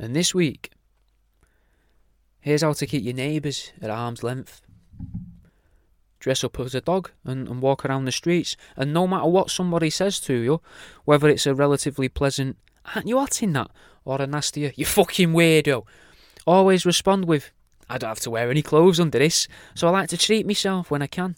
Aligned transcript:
And 0.00 0.16
this 0.16 0.34
week, 0.34 0.70
here's 2.40 2.62
how 2.62 2.72
to 2.72 2.86
keep 2.86 3.04
your 3.04 3.12
neighbours 3.12 3.70
at 3.82 3.90
arm's 3.90 4.22
length. 4.22 4.62
Dress 6.20 6.42
up 6.42 6.58
as 6.58 6.74
a 6.74 6.80
dog 6.80 7.10
and, 7.22 7.46
and 7.46 7.60
walk 7.60 7.84
around 7.84 8.06
the 8.06 8.12
streets, 8.12 8.56
and 8.76 8.94
no 8.94 9.06
matter 9.06 9.26
what 9.26 9.50
somebody 9.50 9.90
says 9.90 10.18
to 10.20 10.32
you, 10.32 10.62
whether 11.04 11.28
it's 11.28 11.46
a 11.46 11.54
relatively 11.54 12.08
pleasant, 12.08 12.56
aren't 12.94 13.08
you 13.08 13.18
acting 13.18 13.52
that? 13.52 13.70
Or 14.06 14.22
a 14.22 14.26
nastier, 14.26 14.72
you 14.74 14.86
fucking 14.86 15.34
weirdo, 15.34 15.84
always 16.46 16.86
respond 16.86 17.26
with, 17.26 17.50
I 17.90 17.98
don't 17.98 18.08
have 18.08 18.20
to 18.20 18.30
wear 18.30 18.50
any 18.50 18.62
clothes 18.62 19.00
under 19.00 19.18
this, 19.18 19.48
so 19.74 19.86
I 19.86 19.90
like 19.90 20.08
to 20.08 20.16
treat 20.16 20.46
myself 20.46 20.90
when 20.90 21.02
I 21.02 21.08
can. 21.08 21.36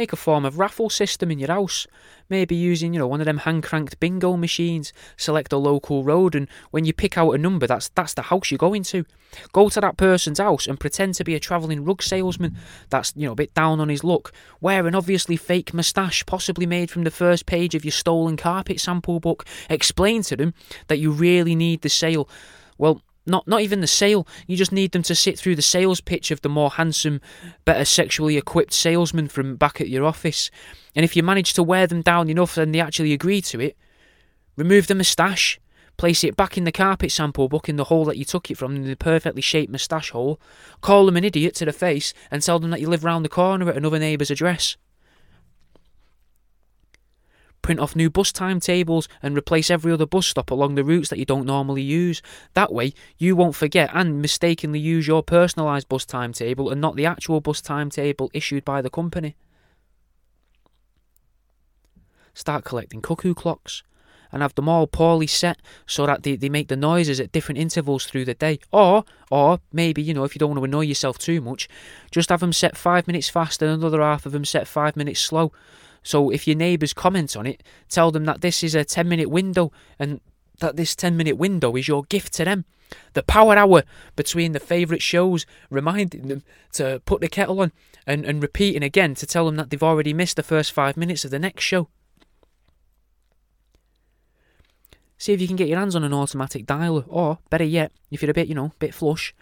Make 0.00 0.14
a 0.14 0.16
form 0.16 0.46
of 0.46 0.58
raffle 0.58 0.88
system 0.88 1.30
in 1.30 1.38
your 1.38 1.50
house. 1.50 1.86
Maybe 2.30 2.54
using, 2.54 2.94
you 2.94 2.98
know, 2.98 3.06
one 3.06 3.20
of 3.20 3.26
them 3.26 3.36
hand 3.36 3.64
cranked 3.64 4.00
bingo 4.00 4.34
machines. 4.34 4.94
Select 5.18 5.52
a 5.52 5.58
local 5.58 6.04
road 6.04 6.34
and 6.34 6.48
when 6.70 6.86
you 6.86 6.94
pick 6.94 7.18
out 7.18 7.32
a 7.32 7.36
number, 7.36 7.66
that's 7.66 7.90
that's 7.90 8.14
the 8.14 8.22
house 8.22 8.50
you're 8.50 8.56
going 8.56 8.82
to. 8.84 9.04
Go 9.52 9.68
to 9.68 9.78
that 9.82 9.98
person's 9.98 10.38
house 10.38 10.66
and 10.66 10.80
pretend 10.80 11.16
to 11.16 11.24
be 11.24 11.34
a 11.34 11.38
travelling 11.38 11.84
rug 11.84 12.02
salesman 12.02 12.56
that's, 12.88 13.12
you 13.14 13.26
know, 13.26 13.32
a 13.32 13.34
bit 13.34 13.52
down 13.52 13.78
on 13.78 13.90
his 13.90 14.02
luck. 14.02 14.32
Wear 14.62 14.86
an 14.86 14.94
obviously 14.94 15.36
fake 15.36 15.74
moustache, 15.74 16.24
possibly 16.24 16.64
made 16.64 16.90
from 16.90 17.04
the 17.04 17.10
first 17.10 17.44
page 17.44 17.74
of 17.74 17.84
your 17.84 17.92
stolen 17.92 18.38
carpet 18.38 18.80
sample 18.80 19.20
book. 19.20 19.44
Explain 19.68 20.22
to 20.22 20.34
them 20.34 20.54
that 20.86 20.98
you 20.98 21.10
really 21.10 21.54
need 21.54 21.82
the 21.82 21.90
sale. 21.90 22.26
Well, 22.78 23.02
not 23.30 23.46
not 23.48 23.62
even 23.62 23.80
the 23.80 23.86
sale. 23.86 24.26
You 24.46 24.56
just 24.56 24.72
need 24.72 24.92
them 24.92 25.02
to 25.04 25.14
sit 25.14 25.38
through 25.38 25.56
the 25.56 25.62
sales 25.62 26.00
pitch 26.00 26.30
of 26.30 26.40
the 26.42 26.48
more 26.48 26.70
handsome, 26.70 27.20
better 27.64 27.84
sexually 27.84 28.36
equipped 28.36 28.72
salesman 28.72 29.28
from 29.28 29.56
back 29.56 29.80
at 29.80 29.88
your 29.88 30.04
office. 30.04 30.50
And 30.94 31.04
if 31.04 31.16
you 31.16 31.22
manage 31.22 31.52
to 31.54 31.62
wear 31.62 31.86
them 31.86 32.02
down 32.02 32.28
enough 32.28 32.56
and 32.56 32.74
they 32.74 32.80
actually 32.80 33.12
agree 33.12 33.40
to 33.42 33.60
it, 33.60 33.76
remove 34.56 34.86
the 34.86 34.94
moustache, 34.94 35.60
place 35.96 36.24
it 36.24 36.36
back 36.36 36.58
in 36.58 36.64
the 36.64 36.72
carpet 36.72 37.12
sample 37.12 37.48
book 37.48 37.68
in 37.68 37.76
the 37.76 37.84
hole 37.84 38.04
that 38.06 38.16
you 38.16 38.24
took 38.24 38.50
it 38.50 38.58
from, 38.58 38.74
in 38.74 38.84
the 38.84 38.96
perfectly 38.96 39.42
shaped 39.42 39.70
moustache 39.70 40.10
hole, 40.10 40.40
call 40.80 41.06
them 41.06 41.16
an 41.16 41.24
idiot 41.24 41.54
to 41.54 41.64
the 41.64 41.72
face, 41.72 42.12
and 42.30 42.42
tell 42.42 42.58
them 42.58 42.70
that 42.70 42.80
you 42.80 42.88
live 42.88 43.04
round 43.04 43.24
the 43.24 43.28
corner 43.28 43.68
at 43.68 43.76
another 43.76 43.98
neighbour's 43.98 44.30
address 44.30 44.76
print 47.70 47.78
off 47.78 47.94
new 47.94 48.10
bus 48.10 48.32
timetables 48.32 49.06
and 49.22 49.38
replace 49.38 49.70
every 49.70 49.92
other 49.92 50.04
bus 50.04 50.26
stop 50.26 50.50
along 50.50 50.74
the 50.74 50.82
routes 50.82 51.08
that 51.08 51.20
you 51.20 51.24
don't 51.24 51.46
normally 51.46 51.82
use. 51.82 52.20
That 52.54 52.72
way, 52.72 52.92
you 53.16 53.36
won't 53.36 53.54
forget 53.54 53.90
and 53.94 54.20
mistakenly 54.20 54.80
use 54.80 55.06
your 55.06 55.22
personalised 55.22 55.88
bus 55.88 56.04
timetable 56.04 56.68
and 56.68 56.80
not 56.80 56.96
the 56.96 57.06
actual 57.06 57.40
bus 57.40 57.60
timetable 57.60 58.28
issued 58.34 58.64
by 58.64 58.82
the 58.82 58.90
company. 58.90 59.36
Start 62.34 62.64
collecting 62.64 63.00
cuckoo 63.00 63.34
clocks 63.34 63.84
and 64.32 64.42
have 64.42 64.56
them 64.56 64.68
all 64.68 64.88
poorly 64.88 65.28
set 65.28 65.60
so 65.86 66.06
that 66.06 66.24
they, 66.24 66.34
they 66.34 66.48
make 66.48 66.66
the 66.66 66.76
noises 66.76 67.20
at 67.20 67.30
different 67.30 67.60
intervals 67.60 68.04
through 68.04 68.24
the 68.24 68.34
day. 68.34 68.58
Or, 68.72 69.04
or 69.30 69.60
maybe, 69.72 70.02
you 70.02 70.12
know, 70.12 70.24
if 70.24 70.34
you 70.34 70.40
don't 70.40 70.50
want 70.50 70.58
to 70.58 70.64
annoy 70.64 70.86
yourself 70.86 71.18
too 71.18 71.40
much, 71.40 71.68
just 72.10 72.30
have 72.30 72.40
them 72.40 72.52
set 72.52 72.76
five 72.76 73.06
minutes 73.06 73.28
fast 73.28 73.62
and 73.62 73.70
another 73.70 74.00
half 74.00 74.26
of 74.26 74.32
them 74.32 74.44
set 74.44 74.66
five 74.66 74.96
minutes 74.96 75.20
slow 75.20 75.52
so 76.02 76.30
if 76.30 76.46
your 76.46 76.56
neighbours 76.56 76.92
comment 76.92 77.36
on 77.36 77.46
it, 77.46 77.62
tell 77.88 78.10
them 78.10 78.24
that 78.24 78.40
this 78.40 78.62
is 78.62 78.74
a 78.74 78.84
10 78.84 79.08
minute 79.08 79.30
window 79.30 79.72
and 79.98 80.20
that 80.60 80.76
this 80.76 80.94
10 80.94 81.16
minute 81.16 81.36
window 81.36 81.74
is 81.76 81.88
your 81.88 82.04
gift 82.04 82.32
to 82.34 82.44
them. 82.44 82.64
The 83.12 83.22
power 83.22 83.56
hour 83.56 83.84
between 84.16 84.52
the 84.52 84.60
favourite 84.60 85.02
shows, 85.02 85.46
reminding 85.70 86.28
them 86.28 86.42
to 86.72 87.00
put 87.04 87.20
the 87.20 87.28
kettle 87.28 87.60
on 87.60 87.72
and, 88.06 88.24
and 88.24 88.42
repeating 88.42 88.82
again 88.82 89.14
to 89.16 89.26
tell 89.26 89.46
them 89.46 89.56
that 89.56 89.70
they've 89.70 89.82
already 89.82 90.12
missed 90.12 90.36
the 90.36 90.42
first 90.42 90.72
five 90.72 90.96
minutes 90.96 91.24
of 91.24 91.30
the 91.30 91.38
next 91.38 91.62
show. 91.62 91.88
See 95.18 95.34
if 95.34 95.40
you 95.40 95.46
can 95.46 95.56
get 95.56 95.68
your 95.68 95.78
hands 95.78 95.94
on 95.94 96.02
an 96.02 96.14
automatic 96.14 96.64
dialer, 96.64 97.04
or 97.06 97.38
better 97.50 97.64
yet, 97.64 97.92
if 98.10 98.22
you're 98.22 98.30
a 98.30 98.34
bit, 98.34 98.48
you 98.48 98.54
know, 98.54 98.66
a 98.66 98.72
bit 98.78 98.94
flush, 98.94 99.34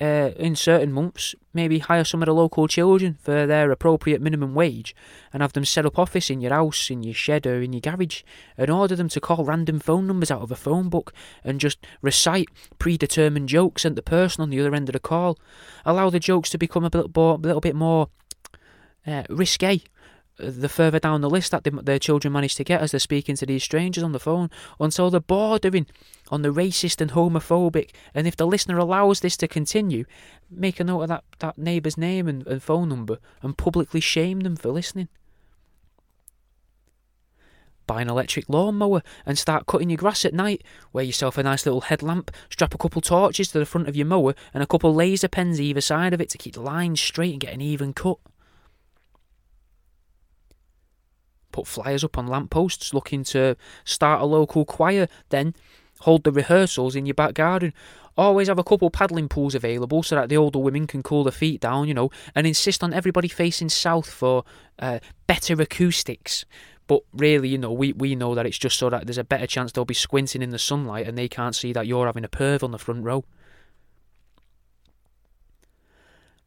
uh, 0.00 0.30
in 0.36 0.54
certain 0.54 0.92
months, 0.92 1.34
maybe 1.52 1.80
hire 1.80 2.04
some 2.04 2.22
of 2.22 2.26
the 2.26 2.34
local 2.34 2.68
children 2.68 3.18
for 3.20 3.46
their 3.46 3.70
appropriate 3.70 4.20
minimum 4.20 4.54
wage 4.54 4.94
and 5.32 5.42
have 5.42 5.52
them 5.52 5.64
set 5.64 5.84
up 5.84 5.98
office 5.98 6.30
in 6.30 6.40
your 6.40 6.52
house, 6.52 6.90
in 6.90 7.02
your 7.02 7.14
shed, 7.14 7.46
or 7.46 7.60
in 7.60 7.72
your 7.72 7.80
garage, 7.80 8.22
and 8.56 8.70
order 8.70 8.94
them 8.94 9.08
to 9.08 9.20
call 9.20 9.44
random 9.44 9.80
phone 9.80 10.06
numbers 10.06 10.30
out 10.30 10.42
of 10.42 10.52
a 10.52 10.56
phone 10.56 10.88
book 10.88 11.12
and 11.42 11.60
just 11.60 11.78
recite 12.00 12.48
predetermined 12.78 13.48
jokes 13.48 13.84
at 13.84 13.96
the 13.96 14.02
person 14.02 14.42
on 14.42 14.50
the 14.50 14.60
other 14.60 14.74
end 14.74 14.88
of 14.88 14.92
the 14.92 15.00
call. 15.00 15.38
Allow 15.84 16.10
the 16.10 16.20
jokes 16.20 16.50
to 16.50 16.58
become 16.58 16.84
a 16.84 16.90
little, 16.92 17.38
little 17.38 17.60
bit 17.60 17.74
more 17.74 18.08
uh, 19.06 19.24
risque 19.28 19.80
the 20.38 20.68
further 20.68 20.98
down 20.98 21.20
the 21.20 21.30
list 21.30 21.50
that 21.50 21.64
the, 21.64 21.70
their 21.70 21.98
children 21.98 22.32
manage 22.32 22.54
to 22.56 22.64
get 22.64 22.80
as 22.80 22.92
they're 22.92 23.00
speaking 23.00 23.36
to 23.36 23.46
these 23.46 23.64
strangers 23.64 24.04
on 24.04 24.12
the 24.12 24.20
phone 24.20 24.50
until 24.78 25.10
they're 25.10 25.20
bordering 25.20 25.86
on 26.30 26.42
the 26.42 26.52
racist 26.52 27.00
and 27.00 27.12
homophobic. 27.12 27.90
And 28.14 28.26
if 28.26 28.36
the 28.36 28.46
listener 28.46 28.78
allows 28.78 29.20
this 29.20 29.36
to 29.38 29.48
continue, 29.48 30.04
make 30.50 30.80
a 30.80 30.84
note 30.84 31.02
of 31.02 31.08
that, 31.08 31.24
that 31.40 31.58
neighbour's 31.58 31.98
name 31.98 32.28
and, 32.28 32.46
and 32.46 32.62
phone 32.62 32.88
number 32.88 33.18
and 33.42 33.58
publicly 33.58 34.00
shame 34.00 34.40
them 34.40 34.56
for 34.56 34.70
listening. 34.70 35.08
Buy 37.86 38.02
an 38.02 38.10
electric 38.10 38.50
lawnmower 38.50 39.02
and 39.24 39.38
start 39.38 39.66
cutting 39.66 39.88
your 39.88 39.96
grass 39.96 40.26
at 40.26 40.34
night. 40.34 40.62
Wear 40.92 41.04
yourself 41.04 41.38
a 41.38 41.42
nice 41.42 41.64
little 41.64 41.80
headlamp, 41.80 42.30
strap 42.50 42.74
a 42.74 42.78
couple 42.78 43.00
torches 43.00 43.48
to 43.48 43.58
the 43.58 43.64
front 43.64 43.88
of 43.88 43.96
your 43.96 44.06
mower 44.06 44.34
and 44.52 44.62
a 44.62 44.66
couple 44.66 44.94
laser 44.94 45.26
pens 45.26 45.58
either 45.58 45.80
side 45.80 46.12
of 46.12 46.20
it 46.20 46.28
to 46.30 46.38
keep 46.38 46.52
the 46.52 46.60
lines 46.60 47.00
straight 47.00 47.32
and 47.32 47.40
get 47.40 47.54
an 47.54 47.62
even 47.62 47.94
cut. 47.94 48.18
Put 51.58 51.66
flyers 51.66 52.04
up 52.04 52.16
on 52.16 52.28
lampposts 52.28 52.94
looking 52.94 53.24
to 53.24 53.56
start 53.84 54.22
a 54.22 54.24
local 54.24 54.64
choir, 54.64 55.08
then 55.30 55.54
hold 56.00 56.22
the 56.22 56.30
rehearsals 56.30 56.94
in 56.94 57.04
your 57.04 57.14
back 57.14 57.34
garden. 57.34 57.72
Always 58.16 58.48
have 58.48 58.58
a 58.58 58.64
couple 58.64 58.90
paddling 58.90 59.28
pools 59.28 59.54
available 59.54 60.02
so 60.02 60.14
that 60.14 60.28
the 60.28 60.36
older 60.36 60.58
women 60.58 60.86
can 60.86 61.02
cool 61.02 61.24
their 61.24 61.32
feet 61.32 61.60
down, 61.60 61.88
you 61.88 61.94
know, 61.94 62.10
and 62.34 62.46
insist 62.46 62.82
on 62.82 62.92
everybody 62.92 63.28
facing 63.28 63.68
south 63.68 64.10
for 64.10 64.44
uh, 64.78 64.98
better 65.26 65.60
acoustics. 65.60 66.44
But 66.86 67.02
really, 67.12 67.48
you 67.48 67.58
know, 67.58 67.72
we, 67.72 67.92
we 67.92 68.14
know 68.14 68.34
that 68.34 68.46
it's 68.46 68.58
just 68.58 68.78
so 68.78 68.88
that 68.90 69.06
there's 69.06 69.18
a 69.18 69.24
better 69.24 69.46
chance 69.46 69.72
they'll 69.72 69.84
be 69.84 69.94
squinting 69.94 70.42
in 70.42 70.50
the 70.50 70.58
sunlight 70.58 71.06
and 71.06 71.18
they 71.18 71.28
can't 71.28 71.54
see 71.54 71.72
that 71.72 71.86
you're 71.86 72.06
having 72.06 72.24
a 72.24 72.28
perv 72.28 72.62
on 72.62 72.70
the 72.70 72.78
front 72.78 73.04
row. 73.04 73.24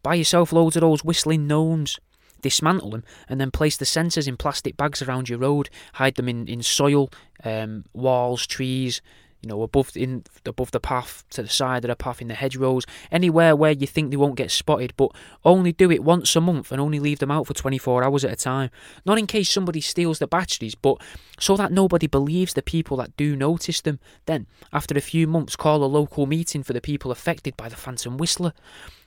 Buy 0.03 0.16
yourself 0.16 0.51
loads 0.51 0.75
of 0.75 0.81
those 0.81 1.03
whistling 1.03 1.47
gnomes 1.47 1.99
dismantle 2.41 2.91
them, 2.91 3.03
and 3.29 3.40
then 3.40 3.52
place 3.52 3.78
the 3.78 3.85
sensors 3.85 4.28
in 4.28 4.38
plastic 4.38 4.78
bags 4.78 5.02
around 5.02 5.29
your 5.29 5.40
road. 5.40 5.69
Hide 5.94 6.16
them 6.16 6.29
in 6.29 6.47
in 6.47 6.62
soil, 6.62 7.09
um, 7.44 7.85
walls, 7.94 8.46
trees, 8.46 9.02
you 9.41 9.50
know, 9.50 9.63
above 9.63 9.91
in 9.96 10.24
above 10.46 10.72
the 10.72 10.79
path, 10.79 11.24
to 11.31 11.41
the 11.41 11.50
side 11.50 11.84
of 11.84 11.90
the 11.90 11.96
path, 11.96 12.22
in 12.22 12.28
the 12.28 12.35
hedgerows, 12.35 12.85
anywhere 13.12 13.56
where 13.56 13.72
you 13.72 13.88
think 13.88 14.12
they 14.12 14.18
won't 14.18 14.35
get 14.35 14.52
spotted. 14.52 14.94
But 14.97 15.12
only 15.44 15.72
do 15.72 15.90
it 15.90 16.03
once 16.03 16.35
a 16.35 16.41
month 16.41 16.72
and 16.72 16.79
only 16.79 17.00
leave 17.00 17.19
them 17.19 17.31
out 17.31 17.47
for 17.47 17.53
24 17.53 18.03
hours 18.03 18.24
at 18.24 18.31
a 18.31 18.35
time. 18.35 18.69
Not 19.06 19.18
in 19.18 19.28
case 19.28 19.50
somebody 19.50 19.81
steals 19.81 20.19
the 20.19 20.28
batteries, 20.28 20.75
but 20.75 20.97
so 21.40 21.57
that 21.57 21.72
nobody 21.72 22.07
believes 22.07 22.53
the 22.53 22.62
people 22.62 22.97
that 22.97 23.18
do 23.18 23.35
notice 23.35 23.81
them. 23.81 24.00
Then, 24.25 24.46
after 24.72 24.96
a 24.97 25.02
few 25.02 25.25
months, 25.28 25.56
call 25.56 25.84
a 25.84 25.85
local 25.85 26.28
meeting 26.28 26.62
for 26.62 26.73
the 26.73 26.81
people 26.81 27.12
affected 27.12 27.58
by 27.58 27.69
the 27.69 27.75
phantom 27.75 28.18
whistler. 28.18 28.53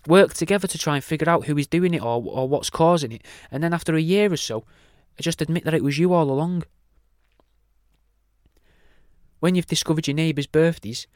Work 0.06 0.34
together 0.34 0.66
to 0.66 0.78
try 0.78 0.96
and 0.96 1.04
figure 1.04 1.30
out 1.30 1.46
who 1.46 1.56
is 1.56 1.66
doing 1.66 1.94
it 1.94 2.02
or, 2.02 2.22
or 2.26 2.48
what's 2.48 2.70
causing 2.70 3.12
it, 3.12 3.22
and 3.50 3.62
then 3.62 3.72
after 3.72 3.94
a 3.94 4.00
year 4.00 4.32
or 4.32 4.36
so, 4.36 4.64
just 5.20 5.40
admit 5.40 5.64
that 5.64 5.74
it 5.74 5.84
was 5.84 5.98
you 5.98 6.12
all 6.12 6.30
along. 6.30 6.64
When 9.44 9.56
you've 9.56 9.66
discovered 9.66 10.06
your 10.06 10.14
neighbours' 10.14 10.46
birthdays, 10.46 11.06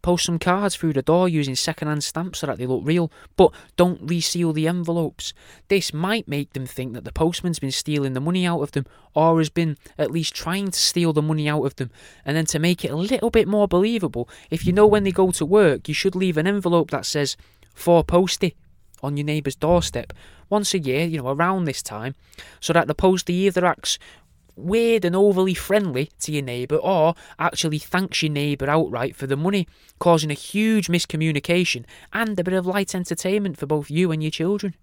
post 0.00 0.26
some 0.26 0.38
cards 0.38 0.76
through 0.76 0.92
the 0.92 1.02
door 1.02 1.28
using 1.28 1.56
second-hand 1.56 2.04
stamps 2.04 2.38
so 2.38 2.46
that 2.46 2.56
they 2.56 2.66
look 2.66 2.82
real, 2.84 3.10
but 3.36 3.52
don't 3.76 4.08
reseal 4.08 4.52
the 4.52 4.68
envelopes. 4.68 5.34
This 5.66 5.92
might 5.92 6.28
make 6.28 6.52
them 6.52 6.66
think 6.66 6.92
that 6.92 7.02
the 7.02 7.10
postman's 7.10 7.58
been 7.58 7.72
stealing 7.72 8.12
the 8.12 8.20
money 8.20 8.46
out 8.46 8.60
of 8.60 8.70
them, 8.70 8.86
or 9.12 9.38
has 9.38 9.50
been 9.50 9.76
at 9.98 10.12
least 10.12 10.36
trying 10.36 10.70
to 10.70 10.78
steal 10.78 11.12
the 11.12 11.20
money 11.20 11.48
out 11.48 11.64
of 11.64 11.74
them. 11.74 11.90
And 12.24 12.36
then 12.36 12.46
to 12.46 12.60
make 12.60 12.84
it 12.84 12.92
a 12.92 12.96
little 12.96 13.30
bit 13.30 13.48
more 13.48 13.66
believable, 13.66 14.28
if 14.50 14.64
you 14.64 14.72
know 14.72 14.86
when 14.86 15.02
they 15.02 15.10
go 15.10 15.32
to 15.32 15.44
work, 15.44 15.88
you 15.88 15.94
should 15.94 16.14
leave 16.14 16.36
an 16.36 16.46
envelope 16.46 16.92
that 16.92 17.06
says, 17.06 17.36
for 17.74 18.04
postie 18.04 18.54
on 19.02 19.16
your 19.16 19.26
neighbour's 19.26 19.56
doorstep 19.56 20.12
once 20.48 20.74
a 20.74 20.78
year, 20.78 21.04
you 21.06 21.18
know, 21.18 21.28
around 21.28 21.64
this 21.64 21.82
time, 21.82 22.14
so 22.60 22.72
that 22.72 22.86
the 22.86 22.94
postie 22.94 23.34
either 23.34 23.66
acts 23.66 23.98
weird 24.56 25.04
and 25.04 25.16
overly 25.16 25.54
friendly 25.54 26.10
to 26.20 26.32
your 26.32 26.42
neighbour 26.42 26.76
or 26.76 27.14
actually 27.38 27.78
thanks 27.78 28.22
your 28.22 28.32
neighbour 28.32 28.68
outright 28.68 29.16
for 29.16 29.26
the 29.26 29.36
money, 29.36 29.66
causing 29.98 30.30
a 30.30 30.34
huge 30.34 30.88
miscommunication 30.88 31.84
and 32.12 32.38
a 32.38 32.44
bit 32.44 32.54
of 32.54 32.66
light 32.66 32.94
entertainment 32.94 33.58
for 33.58 33.66
both 33.66 33.90
you 33.90 34.12
and 34.12 34.22
your 34.22 34.30
children. 34.30 34.74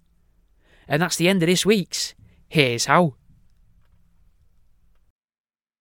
And 0.88 1.00
that's 1.00 1.16
the 1.16 1.28
end 1.28 1.42
of 1.42 1.48
this 1.48 1.64
week's 1.64 2.14
Here's 2.48 2.84
How. 2.84 3.14